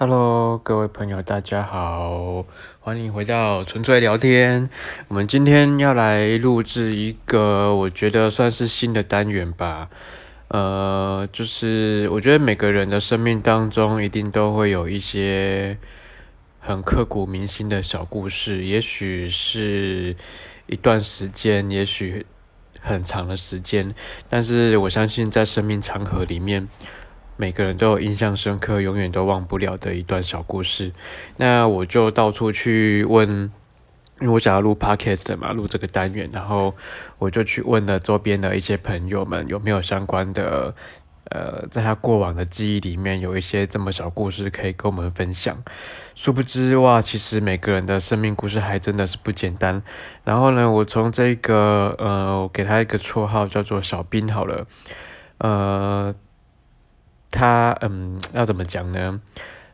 [0.00, 2.46] Hello，各位朋友，大家好，
[2.78, 4.70] 欢迎回到纯粹聊天。
[5.08, 9.90] 我们今天要来录制一个我觉得算是新的单元吧。
[10.50, 15.76] 呃，就是我觉得每个人的生命当中一定都会有一些
[16.60, 20.14] 很刻骨铭心的小故事，也许是
[20.68, 22.24] 一段时间，也许
[22.78, 23.92] 很长的时间，
[24.28, 26.68] 但是我相信在生命长河里面。
[27.40, 30.92] 每个人都有印象深刻、永远都忘不了的一段小故事。
[31.36, 33.28] 那我就到处去问，
[34.20, 36.74] 因为我想要录 podcast 嘛，录这个单元，然后
[37.16, 40.74] 我就去问了周边的一些朋友们，有没有相关的，
[41.30, 45.56] 呃，在他过往的记忆里面有一些这么小故事可以跟我们分享。
[46.16, 49.80] 殊不知哇，其实每个人的生命故事还真的是不简单。
[50.24, 54.66] 然后呢，我从这个，呃，我给他一个绰号叫做小兵好了，
[55.38, 56.12] 呃。
[57.30, 59.20] 他嗯，要怎么讲呢？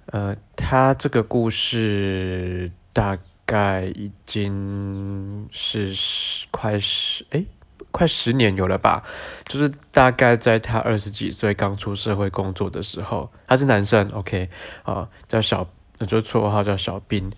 [0.06, 3.16] 呃，他这个故事大
[3.46, 7.44] 概已经是十快十哎，
[7.90, 9.02] 快十年有了吧？
[9.46, 14.48] 就是大概在他二十几岁刚出社会工作的时候，他是男生，OK
[14.82, 15.66] 啊，叫小，
[16.06, 17.32] 就绰号叫小兵。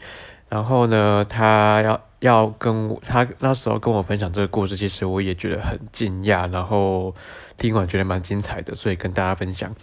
[0.48, 7.14] 然后呢，他要要跟我，他那时候跟我分享这个故事，其实我也觉得很惊讶，然后
[7.56, 9.74] 听完觉得蛮精彩的，所以跟大家分享。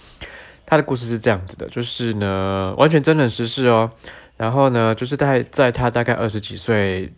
[0.66, 3.92] 他的故事是这样子的，就是呢，完全真人实事哦。
[4.38, 7.12] 然后呢，就是在在他大概二十几岁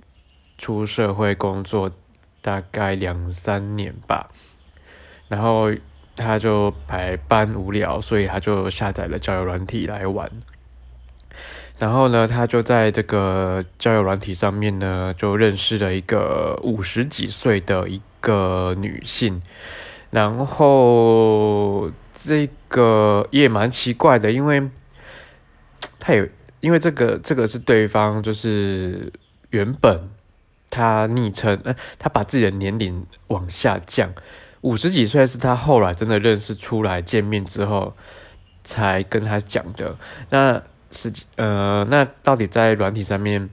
[0.58, 1.90] 出社会工作，
[2.42, 4.30] 大概两三年吧，
[5.28, 5.72] 然后
[6.16, 10.30] 他就百般无聊，所以他就下载了交友软体来玩。
[11.78, 19.42] 然后呢，他就在这个交友软体上面呢，就认识了一个五十几岁的一个女性。
[20.10, 24.70] 然后这个也蛮奇怪的，因为
[26.00, 26.26] 他有，
[26.62, 29.12] 因为这个这个是对方就是
[29.50, 30.10] 原本
[30.70, 34.14] 他昵称，呃，他把自己的年龄往下降，
[34.62, 37.94] 五十几岁是他后来真的认识出来见面之后
[38.64, 39.98] 才跟他讲的。
[40.30, 40.64] 那。
[40.96, 43.50] 实际呃，那到底在软体上面，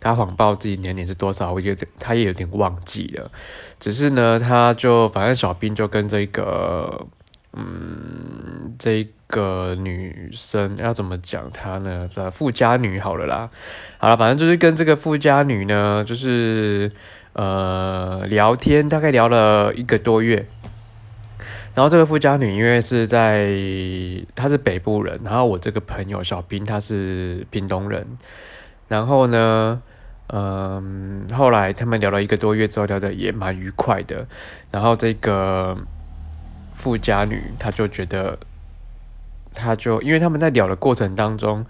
[0.00, 1.52] 他谎报自己年龄是多少？
[1.52, 3.30] 我觉得他也有点忘记了。
[3.78, 7.06] 只是呢，他就反正小兵就跟这个，
[7.52, 12.08] 嗯，这个女生要怎么讲她呢？
[12.32, 13.50] 富家女好了啦，
[13.98, 16.90] 好了，反正就是跟这个富家女呢，就是
[17.34, 20.46] 呃聊天，大概聊了一个多月。
[21.78, 23.46] 然后这个富家女因为是在，
[24.34, 28.04] 她是北部人，然后我这个朋友小兵他是屏东人，
[28.88, 29.80] 然后呢，
[30.26, 34.26] 嗯，后来他们聊了一个多月之后，聊的也蛮愉快的，
[34.72, 35.78] 然后这个
[36.74, 38.40] 富家女她就觉得，
[39.54, 41.64] 她就因为他们在聊的过程当中，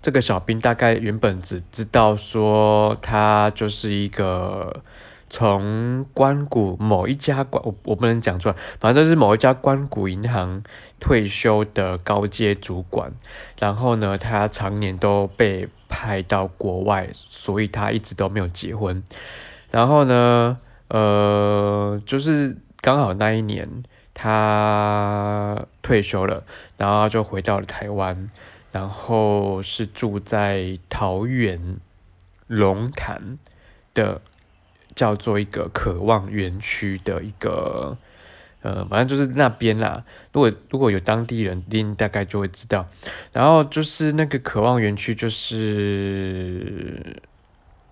[0.00, 4.84] 这个小兵大概原本只知道说他就是一个。
[5.30, 10.62] 从关谷某一家关，我我不能讲出来，反正就是某一家关谷银行
[10.98, 13.12] 退休的高阶主管。
[13.58, 19.02] 然后呢，他常年都被派到国外，所以他一直都没有结婚。
[19.70, 23.82] 然后呢，呃，就是刚好那一年
[24.14, 26.44] 他退休了，
[26.78, 28.30] 然后就回到了台湾，
[28.72, 31.76] 然后是住在桃园
[32.46, 33.36] 龙潭
[33.92, 34.22] 的。
[34.98, 37.96] 叫做一个渴望园区的一个，
[38.62, 40.02] 呃，反正就是那边啦。
[40.32, 42.84] 如果如果有当地人，一定大概就会知道。
[43.32, 47.22] 然后就是那个渴望园区，就是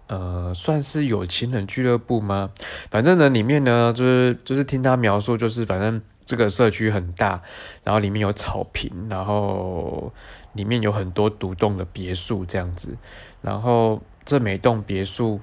[0.09, 2.51] 呃，算是有钱人俱乐部吗？
[2.91, 7.41] 反正呢，里面呢，就是就是听他描述，就是反正这个社区很大，
[7.85, 10.13] 然后里面有草坪，然后
[10.55, 12.97] 里面有很多独栋的别墅这样子。
[13.43, 15.41] 然后这每栋别墅。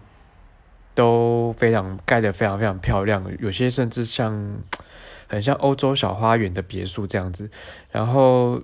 [0.95, 4.61] 都非常盖得非常非常漂亮，有些甚至像
[5.27, 7.49] 很像欧洲小花园的别墅这样子，
[7.91, 8.61] 然后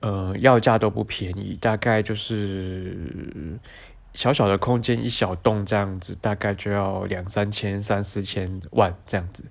[0.00, 2.96] 呃要价都不便宜，大概就是
[4.14, 9.44] 小小的空间一小栋这样子，大概就要两三千三四千万这样子。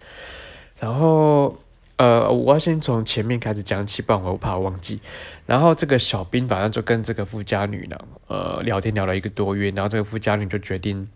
[0.78, 1.56] 然后
[1.96, 5.00] 呃我要先从前面开始讲起，不然我怕我忘记。
[5.46, 7.98] 然后这个小兵反正就跟这个富家女呢
[8.28, 11.08] 呃聊天聊了一个多月，然后这个富家女就决定。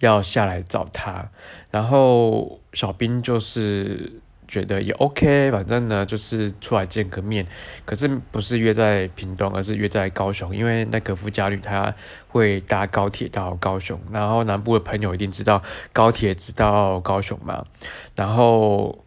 [0.00, 1.30] 要下来找他，
[1.70, 7.46] 然后小兵就是觉得也 OK，反正呢就是出来见个面，
[7.84, 11.94] 可是不是约在屏东，而是约在高雄，因为那个富家女她
[12.28, 15.62] 会搭高铁到高雄，然后南部的朋友一定知道
[15.92, 17.64] 高铁直到高雄嘛，
[18.14, 19.04] 然后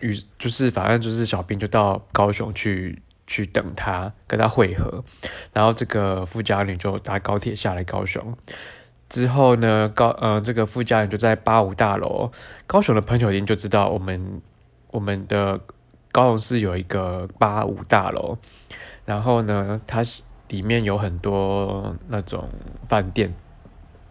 [0.00, 3.02] 与就是反正就是小兵就到高雄去。
[3.26, 5.04] 去等他，跟他会合。
[5.52, 8.36] 然后这个富家女就搭高铁下来高雄。
[9.10, 12.30] 之后呢，高呃这个富家女就在八五大楼。
[12.66, 14.40] 高雄的朋友一定就知道，我们
[14.92, 15.60] 我们的
[16.10, 18.38] 高雄市有一个八五大楼。
[19.04, 20.02] 然后呢，它
[20.48, 22.48] 里面有很多那种
[22.88, 23.34] 饭店，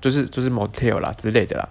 [0.02, 1.70] 就是就是 motel 啦之类的啦。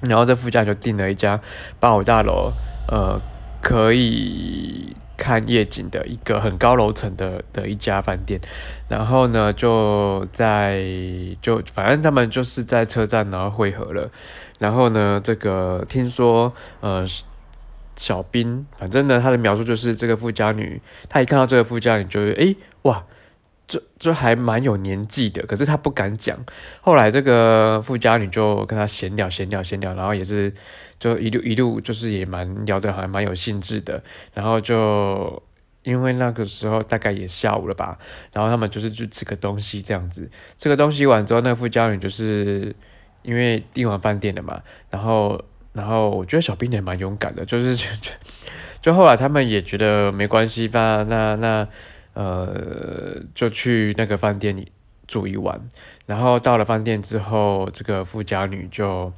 [0.00, 1.40] 然后这副驾就订了一家
[1.80, 2.52] 八五大楼，
[2.86, 3.20] 呃，
[3.60, 8.40] 可以看夜景的一个很高楼层的的一家饭店。
[8.88, 10.84] 然后呢，就在
[11.40, 14.10] 就反正他们就是在车站然后汇合了。
[14.58, 17.04] 然后呢，这个听说呃
[17.96, 23.04] 小兵，反正呢他的描述就是这个富家女，他一看到这个富家女，就是诶哇。
[23.66, 26.38] 就就还蛮有年纪的，可是他不敢讲。
[26.80, 30.52] 后来这个富家女就跟他闲聊闲聊闲聊，然后也是
[31.00, 34.00] 就一路一路就是也蛮聊得还蛮有兴致的。
[34.32, 35.42] 然后就
[35.82, 37.98] 因为那个时候大概也下午了吧，
[38.32, 40.30] 然后他们就是去吃个东西这样子。
[40.56, 42.72] 吃个东西完之后，那富家女就是
[43.22, 47.88] 因为订完饭店了嘛，然后然后我觉得小兵也蛮勇敢的，就是就
[48.80, 51.66] 就后来他们也觉得没关系吧，那那。
[52.16, 54.72] 呃，就去那个饭店里
[55.06, 55.60] 住一晚，
[56.06, 59.12] 然后到了饭店之后，这个富家女就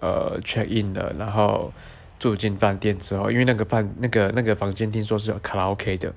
[0.00, 1.70] 呃 check in 了，然后
[2.18, 6.10] 住进饭店之后，因为那个饭那个那个房间听说是有卡拉 OK 的，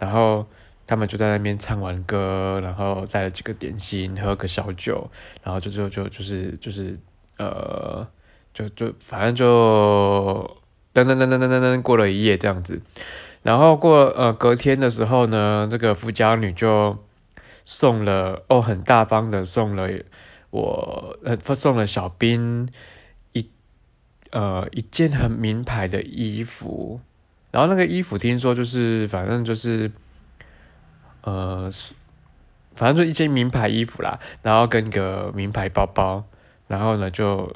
[0.00, 0.44] 然后
[0.84, 5.08] 他们就在那边唱完歌，然后带了几个点心，喝个小酒，
[5.44, 6.98] 然后就就就就是就是
[7.38, 8.04] 呃，
[8.52, 10.58] 就就反正就
[10.92, 12.82] 噔噔噔噔噔噔噔过了一夜这样子。
[13.48, 16.98] 然后过呃隔天的时候呢，这个富家女就
[17.64, 19.88] 送了哦，很大方的送了
[20.50, 22.68] 我呃送了小兵
[23.32, 23.48] 一
[24.32, 27.00] 呃一件很名牌的衣服，
[27.50, 29.90] 然后那个衣服听说就是反正就是
[31.22, 31.94] 呃是
[32.74, 36.22] 反正就一件名牌衣服啦，然后跟个名牌包包，
[36.66, 37.50] 然后呢就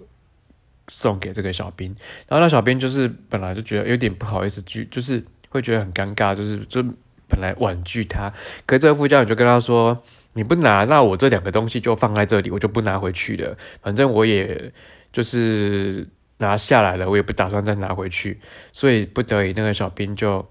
[0.89, 1.95] 送给这个小兵，
[2.29, 5.23] 然后那小兵就是本来就觉得有点不好意思拒就是。
[5.53, 6.83] 会觉得很尴尬，就是就
[7.29, 8.33] 本来婉拒他，
[8.65, 10.03] 可这个副教你就跟他说
[10.33, 13.57] ：“你不拿，那我这两个东西就放在这里，我就不拿回去了。
[13.83, 14.73] 反正我也
[15.13, 16.09] 就是
[16.39, 18.41] 拿下来了，我也不打算再拿回去。
[18.73, 20.47] 所以不得已，那个小兵就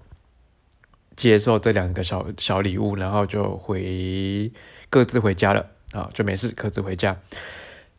[1.16, 4.50] 接受这两个小小礼物，然后就回
[4.88, 7.16] 各自回家了啊，就没事，各自回家。”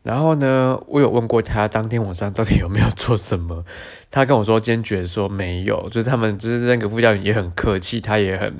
[0.04, 3.64] 然后呢，我有问过他当天晚上到底有没有做什么，
[4.12, 8.54] 他跟我说坚决说没有，就是他们就是那个副教员也很客气，他也很，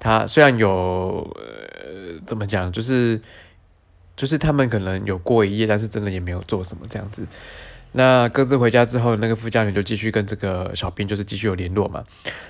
[0.00, 3.20] 他虽然有呃怎么讲，就是
[4.16, 7.24] 就是他们可能有过一夜，但是真的也没有做什么这样子。
[7.92, 12.02] 那各自回家之后，那个副教员就继续跟这个小兵就是继续有联络嘛，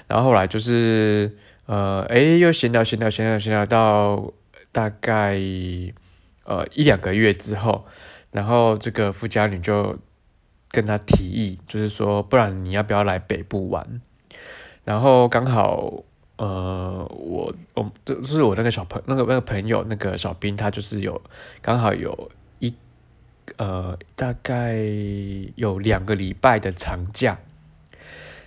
[0.07, 1.31] 然后后来就是
[1.67, 4.33] 呃哎又闲聊闲聊闲聊闲聊到
[4.73, 5.39] 大概。
[6.45, 7.85] 呃，一两个月之后，
[8.33, 9.97] 然后这个富家女就
[10.71, 14.01] 跟他提议，就是说，不然你要不要来北部玩？
[14.85, 16.03] 然后刚好，
[16.37, 21.21] 呃，我我就是我那个小朋那个那个朋友那个小兵，他就是有
[21.61, 22.75] 刚好有一
[23.57, 24.77] 呃大概
[25.55, 27.39] 有两个礼拜的长假，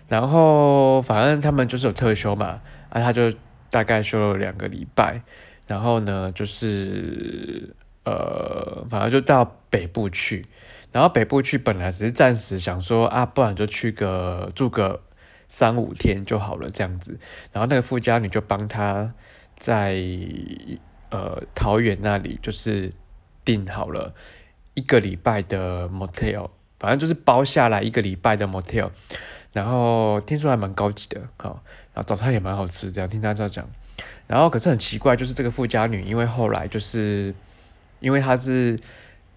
[0.10, 3.32] 然后反正他们就是有特休嘛，啊，他就
[3.70, 5.22] 大概休了两个礼拜，
[5.68, 7.76] 然后呢，就是。
[8.06, 10.44] 呃，反正就到北部去，
[10.92, 15.02] 然后北部去本来只是暂时想说啊，不然就去个住个
[15.48, 17.18] 三五天就好了这样子。
[17.54, 19.14] 然后那个富家女就帮他
[19.58, 20.04] 在
[21.12, 22.92] 呃桃园那里就是
[23.46, 24.14] 订好了
[24.74, 28.90] 一个礼拜的 motel，反正就是包下来一个礼拜的 motel。
[29.54, 33.66] 然后听说还蛮高级的，好，然后早餐也蛮好吃，这样听他这样讲。
[34.28, 37.34] 然后可是很奇怪，就是这个富家女，因为后来就是。
[38.04, 38.78] 因为他是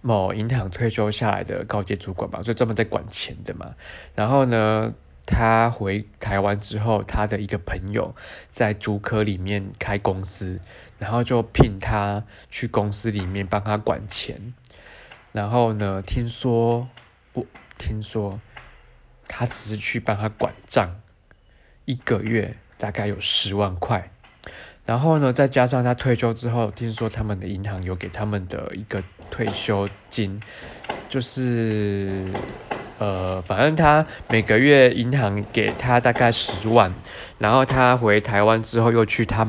[0.01, 3.77] 某银行退休下来的高级主管嘛，所以专门在管钱的嘛。
[4.17, 4.93] 然后呢，
[5.25, 8.13] 他回台湾之后，他的一个朋友
[8.53, 10.61] 在竹科里面开公司，
[10.99, 14.53] 然后就聘他去公司里面帮他管钱。
[15.31, 16.89] 然后呢，听说
[17.35, 17.47] 我
[17.79, 18.41] 听说
[19.29, 21.01] 他只是去帮他管账，
[21.85, 24.11] 一个月大概有十万块。
[24.87, 30.41] 然后呢，再加上他退休之后，听说他们的银行有给他们的一个退休金，
[31.09, 32.25] 就是
[32.99, 36.95] 呃，反正他每个月银行给他大概十万，
[37.39, 39.47] 然后他回台湾之后又去他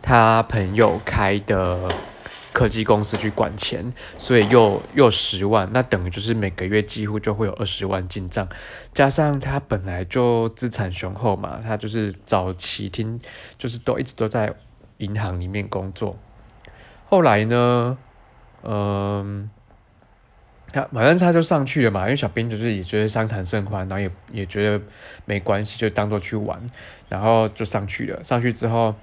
[0.00, 1.88] 他朋友开的
[2.52, 8.48] 科技公司去管钱，所以又又十万，那等于就是每个月几乎就会有二十万进账，
[8.94, 13.20] 加上他本来就资产雄厚嘛，他就是早期听
[13.56, 14.54] 就是都一直都在
[14.98, 16.16] 银行里面工作，
[17.08, 17.98] 后来呢，
[18.62, 19.50] 嗯。
[20.70, 24.84] 他反正他就上去了嘛，因为小兵就是也觉得相谈甚欢，然后也也觉得
[25.24, 26.60] 没关系，就当做去玩，
[27.08, 28.22] 然后就上去了。
[28.22, 28.94] 上去之后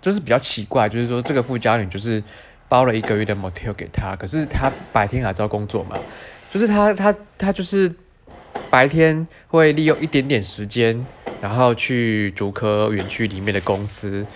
[0.00, 2.22] 就是比较奇怪，就是说这个富家女就是
[2.68, 5.96] 包了一个月的 motel 给他，可是他白天还是要工作嘛，
[6.52, 7.92] 就是他他他就是
[8.70, 11.06] 白天会利用一点点时间，
[11.40, 14.26] 然后去竹科园区里面的公司，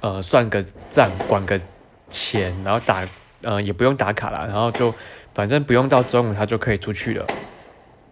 [0.00, 1.60] 呃，算个账，管个
[2.08, 3.06] 钱，然后打，
[3.42, 4.94] 呃，也不用打卡了，然后就。
[5.34, 7.26] 反正不用到中午，他就可以出去了，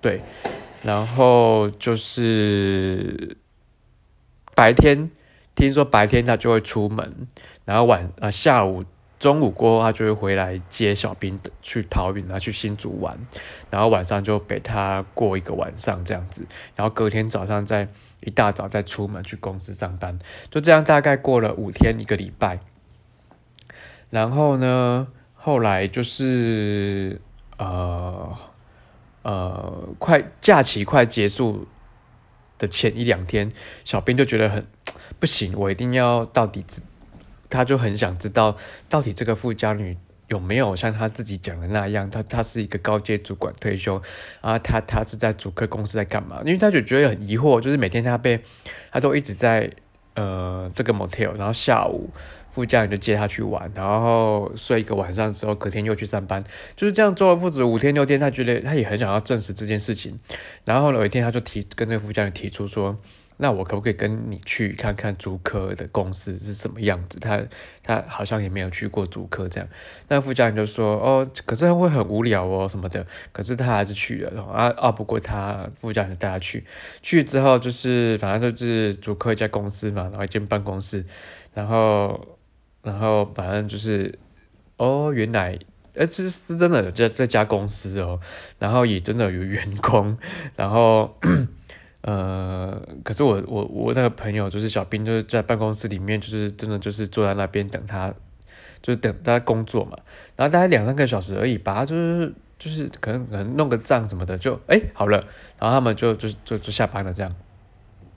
[0.00, 0.23] 对。
[0.83, 3.37] 然后就是
[4.54, 5.11] 白天，
[5.54, 7.28] 听说白天他就会出门，
[7.66, 8.83] 然后晚啊下午
[9.21, 13.17] 中午过后，他就会回来接小兵去桃园啊去新竹玩，
[13.71, 17.87] 然后晚上就陪他过一个晚上这样子，然后隔天早上再
[18.21, 20.19] 一大早再出门去公司上班，
[20.50, 22.59] 就这样大概过了五天一个礼拜，
[24.11, 25.07] 然后呢？
[25.43, 27.19] 后来就是
[27.57, 28.37] 呃
[29.23, 31.67] 呃，快假期快结束
[32.59, 33.50] 的前一两天，
[33.83, 34.67] 小兵就觉得很
[35.19, 36.62] 不行，我一定要到底，
[37.50, 38.57] 他就很想知道
[38.88, 39.95] 到底这个富家女
[40.28, 44.00] 有没有像他自己讲的那样，他他是一个高阶主管退休
[44.40, 46.40] 啊，他他是在主客公司在干嘛？
[46.47, 48.40] 因为他就觉得很疑惑，就是每天他被
[48.90, 49.71] 他都一直在
[50.14, 52.09] 呃这个 motel，然后下午。
[52.52, 56.42] 副驾就接他去玩，然后睡一个晚上之后，隔天又去上班，
[56.75, 58.19] 就是这样周而复始五天六天。
[58.19, 60.19] 他觉得他也很想要证实这件事情，
[60.64, 62.99] 然后有一天他就提跟那个副驾提出说
[63.40, 67.42] ：“那我可不可以跟你去看看竹科的公司是什么样子？”他
[67.82, 69.68] 他好像也没有去过竹科这样。
[70.09, 76.64] 那副驾就说：“哦，可是会很无聊哦什么的。”可是他还是去了，啊啊，不过他副驾就带他去，
[77.02, 81.04] 去之后就是反正就是竹科一家公司嘛，然后一间办公室，
[81.54, 82.37] 然后。
[82.82, 84.18] 然后反正就是，
[84.78, 85.59] 哦，原来，
[85.97, 88.18] 呃，这是真的在这家公司哦，
[88.59, 90.16] 然后也真的有员工，
[90.56, 91.14] 然后，
[92.02, 98.12] 呃，可是我我我那个朋友就是小兵，就是在办公室里面，就是真的就是坐在那边等他，
[98.83, 99.97] 就是等他工作嘛，
[100.37, 105.19] 然后大概两三个小时而已吧，就是就是可能可能弄个账什么的就哎好了，
[105.59, 107.35] 然后他们就就就就下班了这样，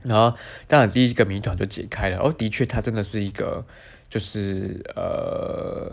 [0.02, 0.38] 然后
[0.68, 3.66] 当然第一个谜团就解开了，哦，的确他真的是一个。
[4.10, 5.92] 就是呃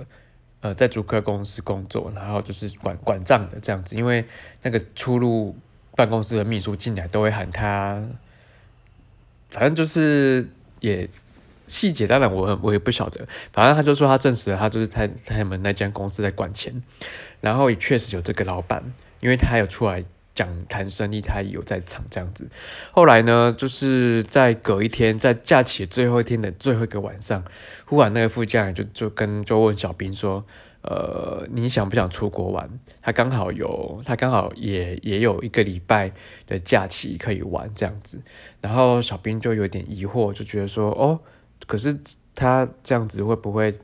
[0.61, 4.23] 呃，在主客公司工作，然后就是管管账的这样子，因为
[4.61, 5.57] 那个出入
[5.97, 8.03] 办公室的秘书进来都会喊他，
[9.51, 10.49] 反正就是
[10.81, 11.09] 也
[11.67, 16.83] 细节，当然我我也不晓得，反正他就说他证实了，他就是他他们那间公司在管钱，
[17.41, 20.05] 然后也确实有这个老板，因为他有出来。
[20.33, 22.49] 讲谈生意，他也有在场这样子。
[22.93, 27.45] 后来呢，就是在隔一天，在假期最后一天的最后一个晚上，
[27.85, 30.43] 忽然那个副驾就就跟就问小兵说
[30.83, 32.69] ：“呃，你想不想出国玩？
[33.03, 36.13] 他刚好有，他刚好也也有一个礼拜
[36.47, 38.21] 的假期可以玩这样子。”
[38.61, 41.21] 然后小兵就有点疑惑，就觉得说：“哦，
[41.67, 41.99] 可是
[42.35, 43.75] 他这样子会不会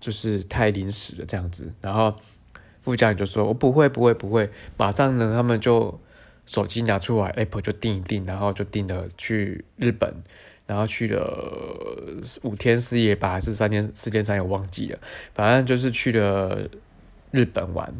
[0.00, 2.14] 就是太临时了这样子？”然后。
[2.82, 4.48] 副驾就说：“我不会，不会，不会。”
[4.78, 6.00] 马上呢，他们就
[6.46, 10.14] 手机拿出来，Apple 就订一订，然后就订了去日本，
[10.70, 12.00] 然后去了
[12.42, 14.98] 五天四夜吧，还是三天四天三夜，忘记了。
[15.34, 16.60] 反正就是去了
[17.32, 17.92] 日本玩。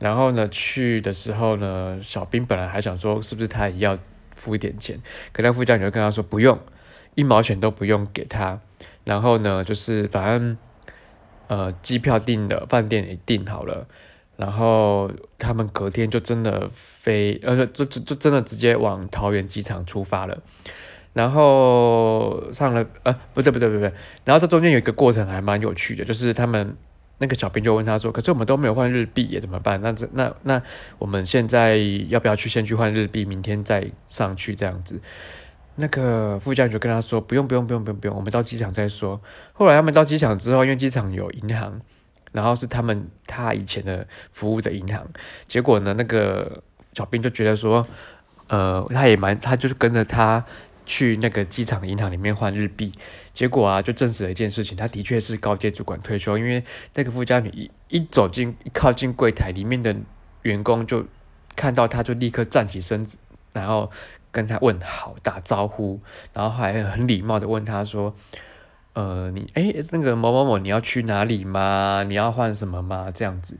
[0.00, 3.96] 然后呢，去的时候呢，小兵本来还想说，是不是他也要
[4.34, 5.00] 付一点钱？
[5.32, 6.58] 可那副驾就跟他说：“不用，
[7.14, 8.60] 一毛钱都不用给他。”
[9.06, 10.58] 然后呢，就是反正
[11.46, 13.86] 呃，机票订了，饭店也订好了。
[14.36, 20.42] 然后他们隔天就真的飞，呃，就就就真的直接往桃园机场出发了。
[21.16, 23.90] 然后上了，呃，不对不对不对，
[24.22, 26.76] 然后这中间有一个过程还蛮有趣的，就是他们
[27.16, 29.80] 那个小兵就问他说：“可是我们都没有换日币，也怎么办？
[29.80, 30.60] 那这那那
[30.98, 31.78] 我们现在
[32.10, 35.00] 要不要去先去换日币，明天再上去这样子？”
[35.76, 39.18] 那个副驾就跟他说：“不用不用不用不用不用，我们到机场再说。”
[39.54, 41.80] 后来他们到机场之后，因为机场有银行。
[42.32, 45.06] 然后是他们他以前的服务的银行，
[45.46, 47.86] 结果呢，那个小兵就觉得说，
[48.48, 50.44] 呃，他也蛮，他就是跟着他
[50.86, 52.92] 去那个机场银行里面换日币，
[53.34, 56.64] 结果啊，就证实了一件事情，他的确是高阶主管退休，因为
[56.94, 59.94] 那个富家女一一走进一靠近柜台里面的
[60.42, 61.04] 员工就
[61.54, 63.18] 看到他就立刻站起身子，
[63.52, 63.90] 然后
[64.30, 66.00] 跟他问好打招呼，
[66.32, 68.14] 然后还很礼貌的问他说。
[68.96, 72.02] 呃，你哎，那个某某某，你要去哪里吗？
[72.08, 73.10] 你要换什么吗？
[73.14, 73.58] 这样子，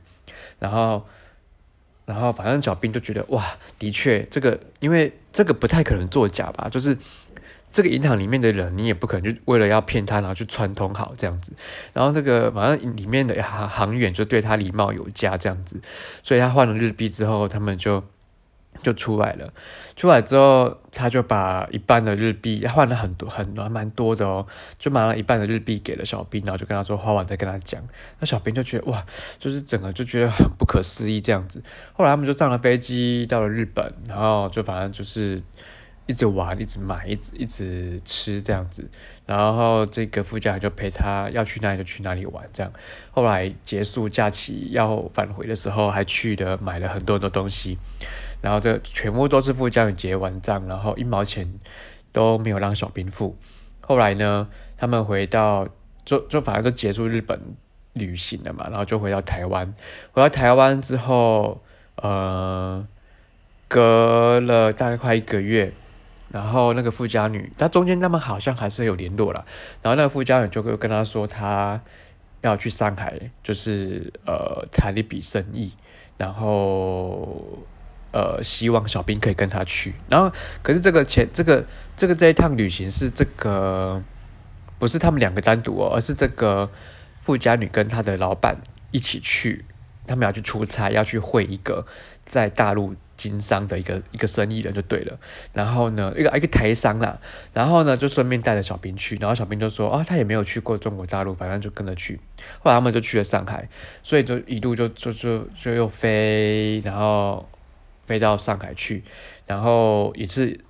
[0.57, 1.05] 然后，
[2.07, 3.45] 然后反正小兵就觉得哇，
[3.77, 6.97] 的确，这个因为这个不太可能作假吧，就是
[7.71, 11.53] 这个银行里面的人，你也不可能就为了要骗他，然后去串通好这样子。
[11.93, 15.79] 然后这个反正里面的行行员就对他礼貌有加这样子，
[16.23, 18.03] 所以他换了日币之后，他们就。
[18.81, 19.53] 就出来了，
[19.95, 24.45] 出来之后，他就把一半的日币换了很多，很蛮蛮多的哦，
[24.77, 27.81] 就拿了一半的日币给了小兵，然后就跟他说花完再跟他讲。
[28.19, 29.05] 那小兵就觉得哇，
[29.39, 31.61] 就是整个就觉得很不可思议这样子。
[31.93, 35.41] 后来他们就上了飞机到了日本，然后就反正就是
[36.05, 38.89] 一直玩，一直买，一直一直吃这样子。
[39.25, 42.71] 然后这个副驾就陪他要去哪里就去哪里玩这样。
[43.11, 47.77] 后来结束假期要返回的时候，还去的买了很多很多东西。
[48.41, 51.59] 然后这全部都是富家女结完账，然后一毛钱
[52.11, 53.35] 都没有让小兵付。
[53.81, 55.67] 后来呢，他们回到
[56.05, 57.39] 就就反正都结束日本
[57.93, 59.73] 旅行了嘛，然后就回到台湾。
[60.11, 61.61] 回到台湾之后，
[61.95, 62.87] 呃，
[63.67, 65.73] 隔了大概快一个月，
[66.29, 69.45] 然后那个富家女，她中间他们好像还是有联络了。
[69.81, 71.81] 然后那个富家女就跟跟他说，他
[72.41, 75.71] 要去上海，就是呃谈一笔生意，
[76.17, 77.57] 然后。
[78.13, 80.31] 呃，希望小兵可以跟他去，然后
[80.63, 84.01] 可是这个前这个这个这一趟旅行是这个
[84.79, 86.69] 不是他们两个单独哦，而是这个
[87.19, 88.57] 富家女跟她的老板
[88.91, 89.65] 一起去，
[90.07, 91.85] 他们要去出差，要去会一个
[92.25, 95.19] 在大陆经商的一个一个生意人就对了。
[95.51, 97.19] 然后呢，一个一个台商啦，
[97.53, 102.19] 然后呢就顺便带着小兵去，然后小兵就说啊，他也没有去过中国大陆，反正就跟着去。
[102.59, 103.67] 后来他们就去了上海，
[104.01, 107.47] 所以就一路就就就就又飞，然后。
[108.07, 109.03] 飞到上海去，
[109.45, 110.61] 然后也是，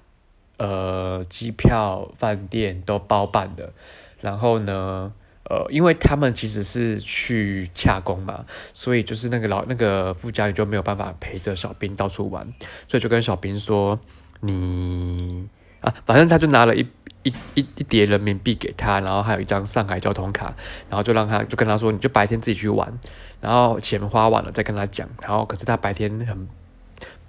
[0.58, 3.72] 呃，机票、饭店都包办的。
[4.20, 5.14] 然后呢，
[5.44, 12.52] 呃，因为他们其实是去洽工嘛，所以就是那个老那个副家你就没有办法陪着小兵到处玩，
[12.88, 14.00] 所以就跟小兵说
[14.42, 15.48] ：“你
[15.82, 16.82] 啊，反正他就拿了一
[17.22, 20.56] 一一一叠人民币给他，然后还有一张上海交通卡，
[20.90, 22.92] 然后就让他就跟他说，你就白天自己去玩，
[23.40, 25.08] 然后钱花完了再跟他讲。
[25.22, 26.48] 然后可是他白天很。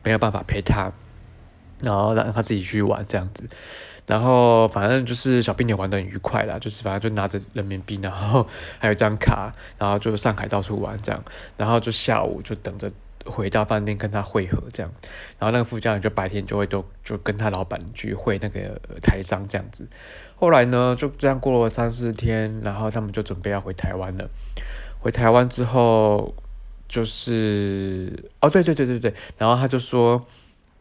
[0.02, 0.90] 没有办法陪他，
[1.82, 3.48] 然后让他自己去玩这样子，
[4.06, 8.46] 然后反正就是小兵也玩的很愉快啦，就是反正就拿着人民币，然后
[8.78, 11.22] 还有张卡，然后就上海到处玩这样，
[11.56, 12.90] 然后就下午就等着
[13.26, 14.90] 回到饭店跟他会合这样，
[15.38, 19.86] 然后那个副驾就白天就会都就跟他老板去会那个台商这样子，
[20.36, 24.28] 后来呢就这样过了三四天，然后他们就准备要回台湾了，
[25.00, 26.34] 回台湾之后。
[26.88, 30.26] 就是哦，对对对对对，然后他就说，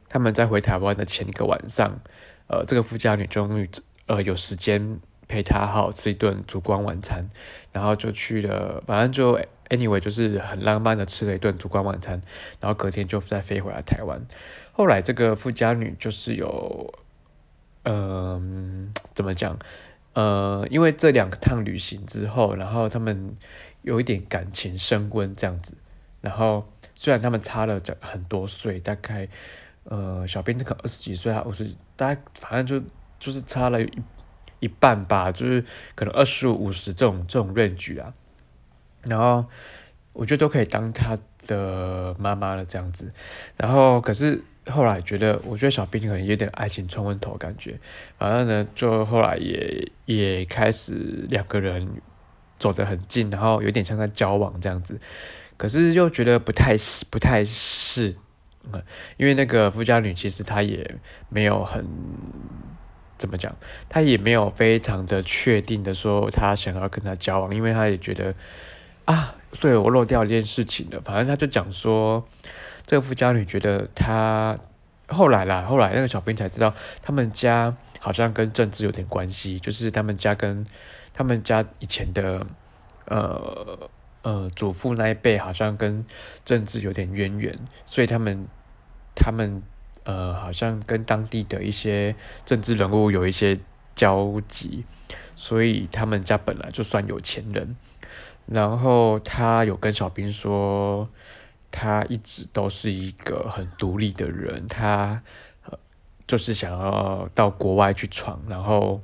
[0.07, 1.99] 他们在回台湾的前一个晚上，
[2.47, 3.69] 呃，这个富家女终于
[4.05, 7.27] 呃有时间陪他好好吃一顿烛光晚餐，
[7.73, 9.37] 然后就去了，反正就
[9.69, 12.21] anyway 就是很浪漫的吃了一顿烛光晚餐，
[12.61, 14.25] 然后隔天就再飞回来台湾。
[14.71, 16.93] 后来这个富家女就是有，
[17.83, 19.59] 嗯，怎么讲？
[20.13, 23.35] 呃，因为这两趟旅行之后，然后他们
[23.81, 25.75] 有一点感情升温这样子。
[26.21, 29.27] 然后虽然他们差了很多岁，大概
[29.83, 32.87] 呃小兵可能二十几岁啊，五十，大概反正就
[33.19, 33.89] 就是差了一
[34.59, 35.63] 一半吧，就是
[35.95, 38.13] 可能二十五、五十这种这种论据啊。
[39.03, 39.45] 然后
[40.13, 43.11] 我觉得都可以当他的妈妈了这样子。
[43.55, 47.79] 然后可是后来觉得，我觉得小兵可能有点爱情冲昏头感觉。
[48.17, 51.87] 反正呢，就后来也也开始两个人
[52.59, 54.99] 走得很近，然后有点像在交往这样子。
[55.57, 58.15] 可是又觉得不太是不太是，
[58.71, 58.81] 嗯，
[59.17, 60.95] 因为那个富家女其实她也
[61.29, 61.83] 没有很
[63.17, 63.55] 怎么讲，
[63.89, 68.35] 她也没有非常的确定的说她想要跟他交往，因为她也觉得
[69.05, 71.01] 啊，对我漏掉一件事情了。
[71.03, 72.23] 反正她就讲说，
[72.85, 74.55] 这个富家女觉得她
[75.07, 80.63] 后来啦，后来那个小兵才知道，他们家好像跟政治有点关系，就是他们家跟
[81.15, 82.45] 他们家以前的
[83.05, 83.89] 呃。
[84.27, 86.05] 呃，祖父那一辈好像跟
[86.43, 88.45] 政治有点渊源，所以他们
[89.15, 89.63] 他们
[90.03, 92.13] 呃，好像跟当地的一些
[92.43, 93.57] 政治人物有一些
[93.95, 94.83] 交集，
[95.37, 97.77] 所以他们家本来就算有钱人。
[98.47, 101.07] 然后他有跟小兵说，
[101.71, 105.21] 他一直都是一个很独立的人，他
[106.27, 109.01] 就是想要到国外去闯，然后。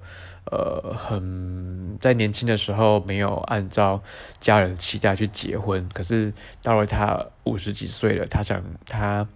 [0.53, 4.03] 呃，很在年轻的时候没有按照
[4.39, 9.27] 家人的期待去结婚，可是到了他五十几岁了，他想他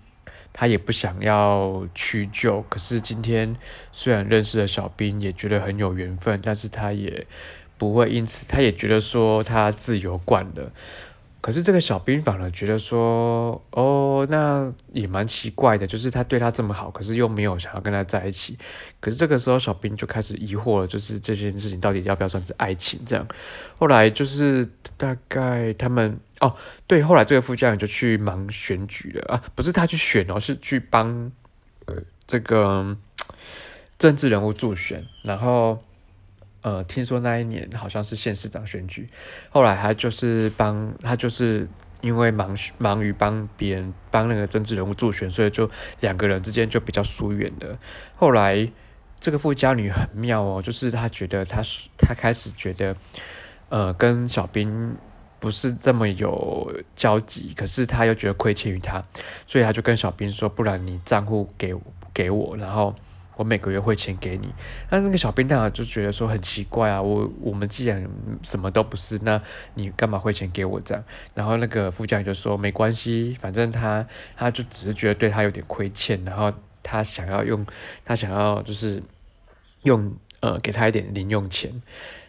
[0.54, 3.56] 他也不想要屈就，可是今天
[3.92, 7.26] 虽然认识了小兵，也觉得很有缘分，但是他也
[7.80, 10.72] 不会因此，他也觉得说他自由惯了。
[11.48, 18.58] 可是这个小兵反而觉得说，哦，那也蛮奇怪的，就是他对他这么好，可是又没有想要跟他在一起。
[19.00, 23.00] 可是这个时候，小兵就开始疑惑了，就是这件事情到底要不要算是爱情？
[23.06, 23.26] 这样，
[23.78, 26.54] 后来就是大概他们哦，
[26.86, 31.32] 对，后来这个副将就去忙选举了啊，不是他去选哦，是去帮
[32.28, 32.98] 这个
[33.98, 35.82] 政治人物助选，然后。
[36.62, 39.08] 呃，听说那一年好像是县市长选举，
[39.50, 41.68] 后来他就是帮他就是
[42.02, 45.70] 因为忙忙于帮别人帮那个政治人物助选，所以就
[46.02, 47.78] 两个人之间就比较疏远了。
[48.16, 48.70] 后来
[49.20, 51.62] 这个富家女很妙哦，就是她觉得她
[51.98, 52.96] 她开始觉得
[53.70, 54.98] 呃跟小兵
[55.40, 59.02] 不是这么有交集，可是她又觉得亏欠于他，
[59.46, 61.74] 所以她就跟小兵说，不然你账户给
[62.14, 62.94] 给我，然后。
[63.38, 64.54] 我每个月汇钱给你，
[64.90, 68.06] 那那个小兵当然就觉得说很奇怪啊，我我们既然
[68.44, 69.40] 什么都不是，那
[69.76, 71.04] 你干嘛汇钱给我这样？
[71.36, 77.66] 然后那个副将就说没关系，反正他他就只是觉得对他有点亏欠，然后他想要用
[78.04, 79.02] 他想要就是
[79.84, 81.72] 用呃给他一点零用钱，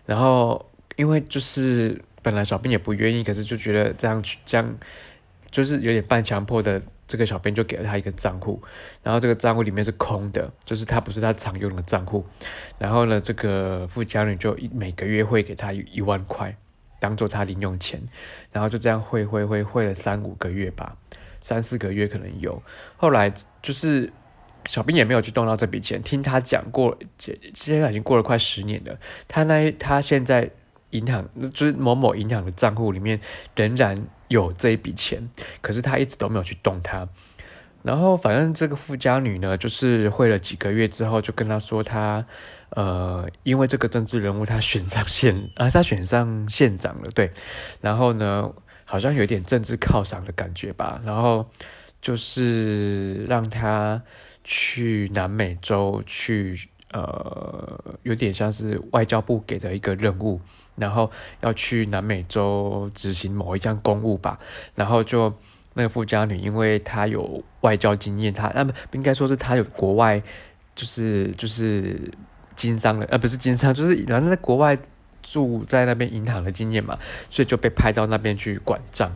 [0.04, 4.78] 然后因为就是本来小兵也不愿意，可是就觉得这样去这样
[5.50, 6.82] 就是有点半强迫的。
[7.08, 8.62] 这个小编就给了他一个账户，
[9.02, 12.22] 然后这个账户里面是空的，就是他不是他常用的账户。
[12.78, 16.54] 然后呢，这个富家女就每个月会给他一万块，
[17.00, 17.98] 当做他零用钱。
[18.52, 20.98] 然后就这样汇汇汇汇了三五个月吧，
[21.40, 22.62] 三四个月可能有。
[22.98, 24.12] 后来就是
[24.66, 28.94] 小兵也没有去动到这笔钱，听他讲过，现在已经过了快十年了。
[29.26, 30.50] 他那他现在
[30.90, 33.18] 银行就是某某银行的账户里面
[33.56, 34.06] 仍然。
[34.28, 35.28] 有这一笔钱，
[35.60, 37.08] 可是他一直都没有去动它。
[37.82, 42.24] 然后反正这个富家女呢，就是会了几个月之后，就跟他说他，
[42.70, 47.30] 呃，因为这个政治人物他选上县啊，他选上县长了，对。
[47.80, 48.52] 然后呢，
[48.84, 51.00] 好像有点政治犒赏的感觉吧。
[51.04, 51.48] 然后
[52.00, 54.02] 就是让他
[54.44, 56.68] 去南美洲去。
[56.90, 60.40] 呃，有点像是外交部给的一个任务，
[60.78, 61.10] 然后
[61.40, 64.38] 要去南美洲执行某一项公务吧。
[64.74, 65.32] 然后就
[65.74, 70.22] 那个富家女，因为她有外交经验，她那么应该说是她有国外，
[70.74, 72.10] 就是就是
[72.56, 74.76] 经商的，呃，不是经商，就是然后在国外
[75.22, 79.14] 住在那边银行的经验嘛，所以就被派到那边去管账。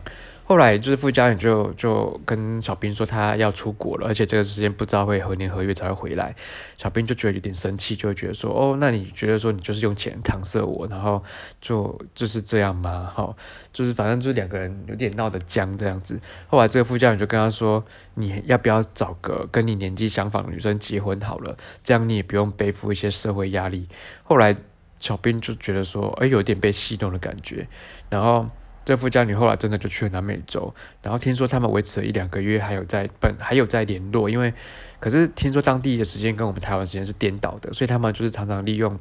[0.53, 6.35] 后来就是傅家人就就跟小兵说他要出国了，而且这个时间不知道会何年何月才会回来。
[6.77, 11.23] 小兵就觉得有点生气，就会觉得说：“哦，那你觉得说你就是用钱搪塞我，然后
[11.59, 13.09] 就就是这样吗？
[13.11, 13.35] 哈，
[13.73, 21.57] 就是反正就是两个人有点闹得僵这样子。”后来这个副家人就跟他说：“你要不要找个跟你年纪相仿的女生结婚好了？
[21.83, 23.87] 这样你也不用背负一些社会压力。”
[24.23, 24.55] 后来
[24.99, 27.67] 小兵就觉得说：“哎，有点被戏弄的感觉。”
[28.11, 28.47] 然后。
[28.85, 34.53] 这富家女后来真的就去了南美洲，然后听说他们维持了一两个月，还有在本还有在联络，因为
[34.99, 38.99] 可是听说当地的时间跟我们台湾时间是颠倒的，所以他们就是常常利用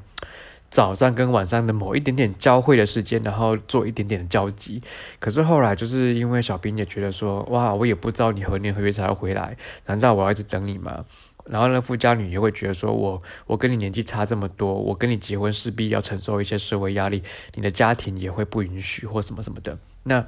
[0.70, 4.82] 早上跟晚上的某一点点交汇的时间，然后做一点点的交集。
[5.18, 11.04] 可是后来就是因为小兵也觉得说，哇，我也不知道你何年何月才要回来，难道我要一直等你吗？
[11.44, 17.22] 然后呢，富家女也会觉得说，我我跟你年纪差这么多，我跟你结婚势必要承受一些社会压力，
[17.54, 19.76] 你的家庭也会不允许或什么什么的。
[20.04, 20.24] 那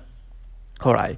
[0.79, 1.17] 后来，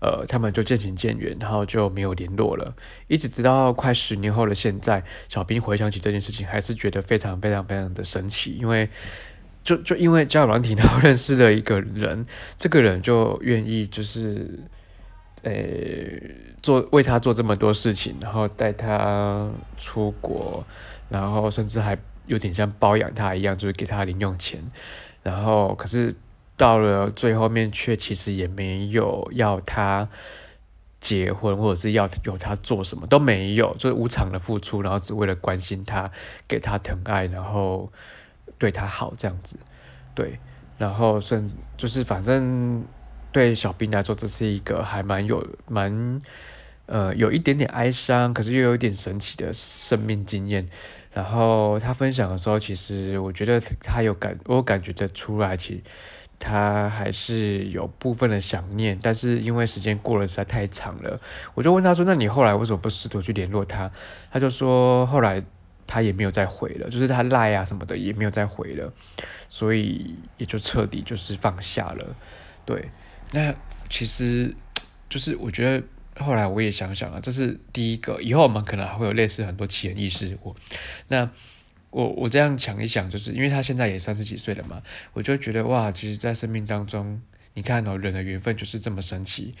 [0.00, 2.74] 呃，他们就渐行渐远，然后就没有联络了。
[3.06, 8.88] 一直直到快十年后的现在，小兵回想起这件事情，还是觉得非常非常非常的神奇，因为
[9.62, 12.26] 就就因为交友软体然后认识了一个人，
[12.58, 14.64] 这个人就愿意就是。
[15.46, 15.52] 呃，
[16.60, 20.66] 做为他做这么多事情，然后带他出国，
[21.08, 24.60] 然后甚至还有点像包养他一样，就是给他零用钱。
[25.22, 26.12] 然后，可是
[26.56, 30.08] 到了最后面，却其实也没有要他
[30.98, 36.10] 结婚，或者是要有他做什么都没有，就是无偿的付出，然后只为了关心他，
[36.48, 37.88] 给他疼爱，然后
[38.58, 39.56] 对他好这样子。
[40.12, 40.40] 对，
[40.76, 42.84] 然后甚就是反正。
[43.36, 46.22] 对小兵来说，这是一个还蛮有蛮
[46.86, 50.66] 呃有一点点哀伤，可是又有一点神奇的生命经验。
[51.12, 55.82] 然后他分享的时候，其实我觉得他有感，我感觉得出来，其实
[56.38, 58.98] 他还是有部分的想念。
[59.02, 61.20] 但是因为时间过了实在太长了，
[61.52, 63.90] 我就问他说：“那你后来为什么不试图去联络他？”
[64.32, 65.44] 他就说：“后来
[65.86, 68.90] 他也没有再回了，就是他赖啊什么的也没有再回了，
[69.50, 72.16] 所以也就彻底就是放下了。”
[72.64, 72.88] 对。
[73.32, 73.54] 那
[73.88, 74.54] 其实
[75.08, 75.86] 就是我觉得
[76.24, 80.36] 后来我也想想啊，这是第一个，以后我们可能还会有类似很多奇人异事。
[80.42, 80.54] 我
[81.08, 81.30] 那
[81.90, 87.20] 我我这样想一想，就是因为他现在也三十几岁了嘛，我就觉得哇，其实，在生命当中，
[87.54, 89.54] 你看哦，人的缘分就是这么神奇，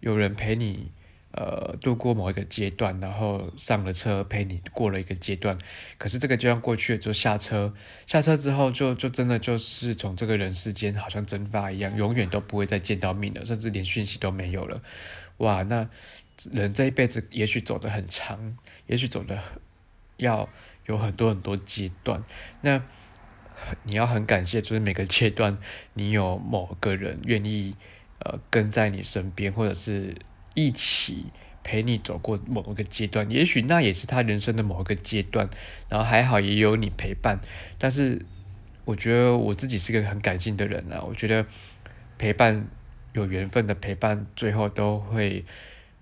[0.00, 0.90] 有人陪你。
[1.32, 5.56] 呃，度过某一个阶段，然后上了车陪你过了一个阶段，
[5.96, 7.72] 可是这个阶段过去了就下车，
[8.04, 14.82] 下车之后就就真的就是从这个人世间好像蒸发一样，永远都不会再见到面了，甚至连讯息都没有了。
[15.36, 15.88] 哇，那
[16.50, 18.56] 人这一辈子也许走得很长，
[18.88, 19.38] 也许走的
[20.16, 20.48] 要
[20.86, 22.24] 有很多很多阶段，
[22.62, 22.82] 那
[23.84, 25.56] 你要很感谢，就是每个阶段
[25.94, 27.76] 你有某个人愿意
[28.18, 30.16] 呃跟在你身边，或者是。
[30.54, 31.26] 一起
[31.62, 35.48] 陪你走过某一个阶段，也许那也是他人生的某一个阶段，
[35.88, 37.38] 然后还好也有你陪伴。
[37.78, 38.24] 但是
[38.84, 41.46] 我觉得我自己是个很感性的人啊，我觉得
[42.18, 42.66] 陪伴
[43.12, 45.44] 有缘分的陪伴，最后都会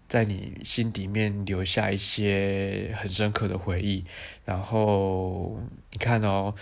[0.08, 4.04] 在你心底面留下一些很深刻的回忆。
[4.44, 5.60] 然后
[5.92, 6.54] 你看哦，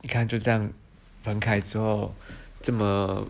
[0.00, 0.72] 你看就这样
[1.22, 2.14] 分开之后，
[2.62, 3.26] 这么。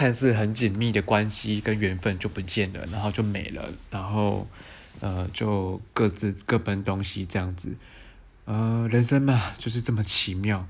[0.00, 4.48] 看似很紧密的关系跟缘分就不见了，然后就没了，然后
[5.00, 7.76] 呃就各自各奔东西这样子，
[8.46, 10.66] 呃人生嘛就是这么奇妙，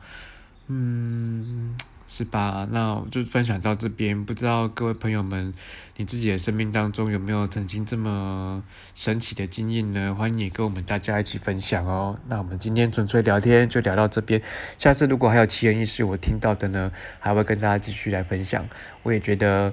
[0.66, 1.76] 嗯。
[2.12, 2.66] 是吧？
[2.72, 5.54] 那就分享到这边，不知道各位朋友们，
[5.96, 8.64] 你自己的生命当中有没有曾经这么
[8.96, 10.12] 神奇的经验呢？
[10.12, 12.18] 欢迎你跟我们大家一起分享哦。
[12.26, 14.42] 那我们今天纯粹聊天就聊到这边，
[14.76, 18.68] 下次如果还有奇人异事我听到的呢，还会跟大家继续来分享。
[19.04, 19.72] 我也觉得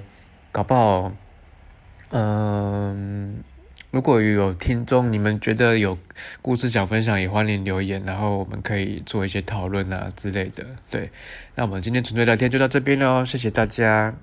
[0.52, 1.12] 搞不好，
[2.10, 3.42] 嗯。
[3.90, 5.98] 如果有听众，你们觉得有
[6.42, 10.64] 故事想分享，也欢迎留言，然后我们可以做一些讨论啊之类的。
[10.90, 11.10] 对，
[11.54, 14.14] 那我们今天纯粹聊天就到这边喽，谢谢大家。